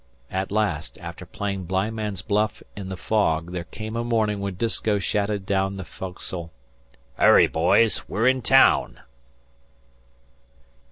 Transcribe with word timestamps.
At 0.31 0.51
last, 0.51 0.97
after 0.97 1.27
playing 1.27 1.65
blindman's 1.67 2.23
buff 2.23 2.63
in 2.75 2.89
the 2.89 2.97
fog, 2.97 3.51
there 3.51 3.65
came 3.65 3.95
a 3.95 4.03
morning 4.03 4.39
when 4.39 4.55
Disko 4.55 4.97
shouted 4.97 5.45
down 5.45 5.77
the 5.77 5.83
foc'sle: 5.83 6.49
"Hurry, 7.19 7.45
boys! 7.45 8.09
We're 8.09 8.27
in 8.27 8.41
taown!" 8.41 9.01